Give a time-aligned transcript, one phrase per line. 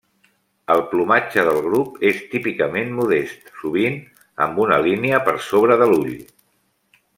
[0.75, 4.01] El plomatge del grup és típicament modest, sovint
[4.47, 6.13] amb una línia per sobre de l'ull.